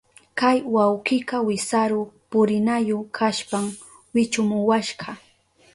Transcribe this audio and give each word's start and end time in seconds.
Kay 0.39 0.57
wawkika 0.75 1.37
wisaru 1.47 2.01
purinayu 2.29 2.97
kashpan 3.17 3.65
wichumuwashka. 4.13 5.07